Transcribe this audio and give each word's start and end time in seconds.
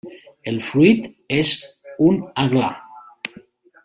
El 0.51 0.55
fruit 0.69 1.03
és 1.41 1.51
un 2.09 2.17
aglà. 2.47 2.71